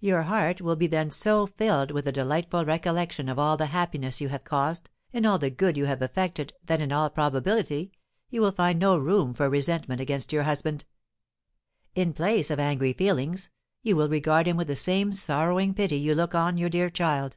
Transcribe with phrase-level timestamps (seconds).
[0.00, 4.20] Your heart will be then so filled with the delightful recollection of all the happiness
[4.20, 7.92] you have caused, and all the good you have effected, that, in all probability,
[8.30, 10.86] you will find no room for resentment against your husband.
[11.94, 13.48] In place of angry feelings,
[13.84, 17.36] you will regard him with the same sorrowing pity you look on your dear child.